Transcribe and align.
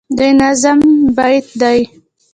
د 0.17 0.19
نظم 0.39 0.79
بیت 1.15 1.47
دی 1.61 1.79